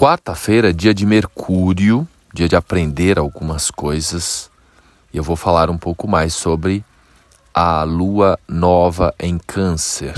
[0.00, 4.50] Quarta-feira, dia de Mercúrio, dia de aprender algumas coisas,
[5.12, 6.82] e eu vou falar um pouco mais sobre
[7.52, 10.16] a lua nova em Câncer.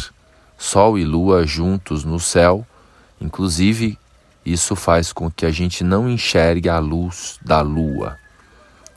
[0.57, 2.65] Sol e lua juntos no céu,
[3.21, 3.99] inclusive
[4.47, 8.17] isso faz com que a gente não enxergue a luz da lua.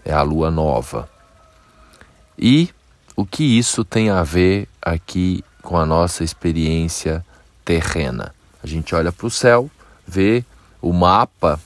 [0.06, 1.10] É a lua nova.
[2.38, 2.70] E
[3.16, 7.26] o que isso tem a ver aqui com a nossa experiência
[7.66, 8.36] terrena?
[8.62, 9.68] A gente olha para o céu,
[10.06, 10.46] vê
[10.86, 11.60] o mapa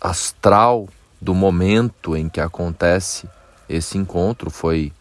[0.00, 0.88] astral
[1.20, 3.28] do momento em que acontece
[3.68, 4.92] esse encontro foi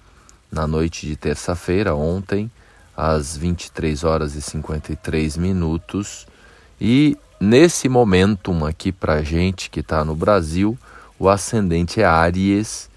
[0.51, 2.51] na noite de terça-feira, ontem,
[2.95, 6.27] às 23 horas e 53 minutos.
[6.79, 10.77] E nesse momentum aqui para gente que está no Brasil,
[11.17, 12.91] o ascendente é Áries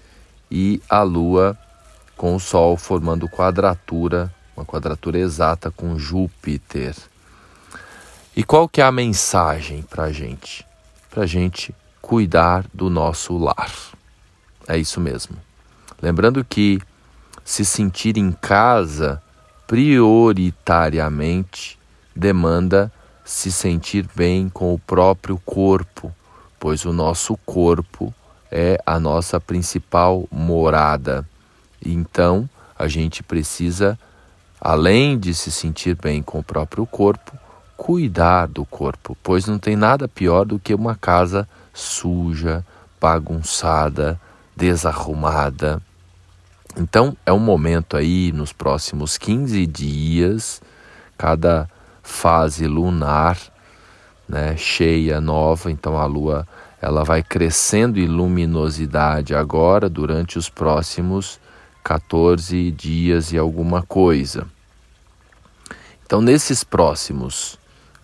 [0.51, 1.57] e a Lua
[2.15, 6.95] com o Sol formando quadratura, uma quadratura exata com Júpiter.
[8.39, 10.65] E qual que é a mensagem para a gente?
[11.11, 13.69] Para a gente cuidar do nosso lar.
[14.65, 15.35] É isso mesmo.
[16.01, 16.79] Lembrando que
[17.43, 19.21] se sentir em casa
[19.67, 21.77] prioritariamente
[22.15, 22.89] demanda
[23.25, 26.09] se sentir bem com o próprio corpo,
[26.57, 28.13] pois o nosso corpo
[28.49, 31.27] é a nossa principal morada.
[31.85, 33.99] Então, a gente precisa,
[34.61, 37.37] além de se sentir bem com o próprio corpo,
[37.89, 42.63] cuidar do corpo, pois não tem nada pior do que uma casa suja,
[43.01, 44.21] bagunçada,
[44.55, 45.81] desarrumada.
[46.77, 50.61] Então é um momento aí nos próximos 15 dias,
[51.17, 51.67] cada
[52.03, 53.39] fase lunar,
[54.27, 56.47] né, cheia nova, então a lua
[56.79, 61.39] ela vai crescendo em luminosidade agora durante os próximos
[61.83, 64.45] 14 dias e alguma coisa.
[66.05, 67.57] Então nesses próximos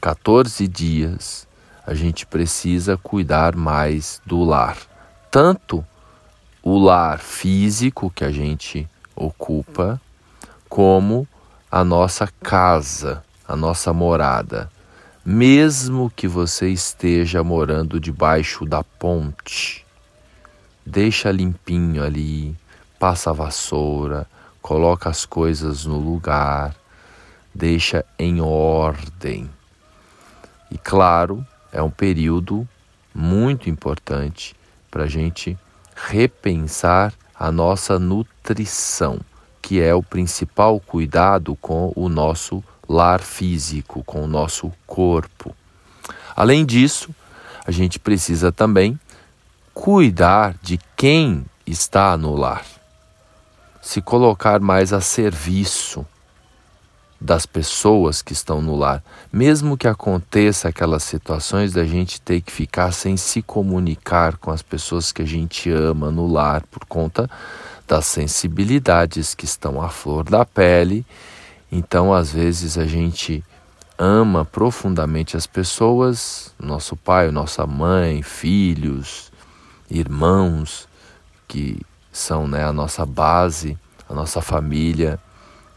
[0.06, 1.48] 14 dias,
[1.84, 4.78] a gente precisa cuidar mais do lar.
[5.32, 5.84] Tanto
[6.62, 10.00] o lar físico que a gente ocupa,
[10.70, 11.28] como
[11.72, 14.70] a nossa casa, a nossa morada.
[15.26, 19.84] Mesmo que você esteja morando debaixo da ponte,
[20.86, 22.56] deixa limpinho ali,
[23.00, 24.28] passa a vassoura,
[24.62, 26.76] coloca as coisas no lugar,
[27.56, 29.50] deixa em ordem.
[30.70, 32.68] E claro, é um período
[33.14, 34.56] muito importante
[34.90, 35.58] para a gente
[35.96, 39.20] repensar a nossa nutrição,
[39.62, 45.56] que é o principal cuidado com o nosso lar físico, com o nosso corpo.
[46.36, 47.14] Além disso,
[47.66, 49.00] a gente precisa também
[49.74, 52.66] cuidar de quem está no lar,
[53.82, 56.06] se colocar mais a serviço
[57.20, 62.52] das pessoas que estão no lar, mesmo que aconteça aquelas situações da gente ter que
[62.52, 67.30] ficar sem se comunicar com as pessoas que a gente ama no lar por conta
[67.88, 71.06] das sensibilidades que estão à flor da pele.
[71.72, 73.44] Então, às vezes a gente
[73.98, 79.32] ama profundamente as pessoas, nosso pai, nossa mãe, filhos,
[79.90, 80.88] irmãos,
[81.48, 81.80] que
[82.12, 83.78] são né, a nossa base,
[84.10, 85.20] a nossa família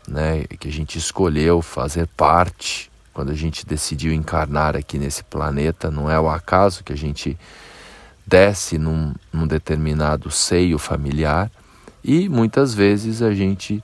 [0.09, 5.91] né, que a gente escolheu fazer parte quando a gente decidiu encarnar aqui nesse planeta.
[5.91, 7.39] Não é o acaso que a gente
[8.27, 11.51] desce num, num determinado seio familiar
[12.03, 13.83] e muitas vezes a gente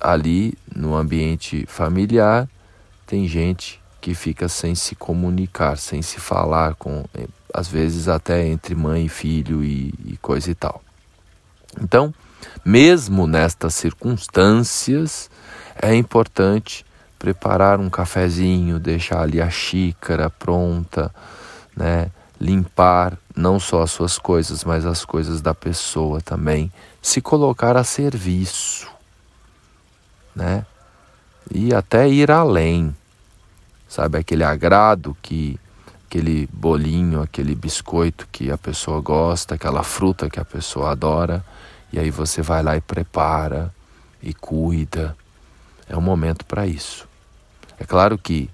[0.00, 2.48] ali no ambiente familiar
[3.06, 7.04] tem gente que fica sem se comunicar, sem se falar com,
[7.52, 10.82] às vezes até entre mãe e filho e, e coisa e tal.
[11.80, 12.14] Então,
[12.64, 15.30] mesmo nestas circunstâncias,
[15.80, 16.84] é importante
[17.18, 21.12] preparar um cafezinho, deixar ali a xícara pronta,
[21.76, 22.10] né?
[22.40, 27.84] limpar não só as suas coisas, mas as coisas da pessoa também, se colocar a
[27.84, 28.88] serviço,
[30.34, 30.66] né?
[31.50, 32.94] E até ir além,
[33.88, 35.58] sabe aquele agrado que
[36.06, 41.44] aquele bolinho, aquele biscoito que a pessoa gosta, aquela fruta que a pessoa adora,
[41.96, 43.74] e aí você vai lá e prepara
[44.22, 45.16] e cuida.
[45.88, 47.08] É um momento para isso.
[47.78, 48.50] É claro que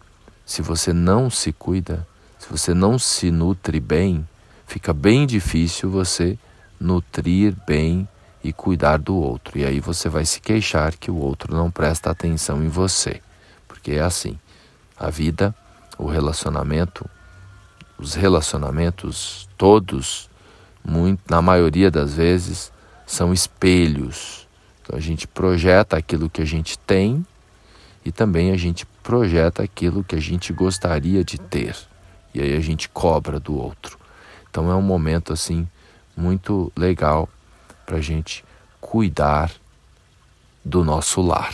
[0.47, 2.07] se você não se cuida,
[2.39, 4.27] se você não se nutre bem,
[4.65, 6.39] fica bem difícil você
[6.79, 8.07] nutrir bem
[8.45, 9.59] e cuidar do outro.
[9.59, 13.21] E aí você vai se queixar que o outro não presta atenção em você.
[13.67, 14.39] Porque é assim.
[14.97, 15.53] A vida,
[15.99, 17.05] o relacionamento,
[17.99, 20.31] os relacionamentos todos,
[20.85, 22.73] muito, na maioria das vezes,
[23.13, 24.49] são espelhos.
[24.81, 27.25] Então a gente projeta aquilo que a gente tem
[28.03, 31.77] e também a gente projeta aquilo que a gente gostaria de ter.
[32.33, 33.99] E aí a gente cobra do outro.
[34.51, 35.69] Então é um momento assim
[36.17, 37.29] muito legal
[37.85, 38.43] para a gente
[38.81, 39.53] cuidar
[40.65, 41.53] do nosso lar.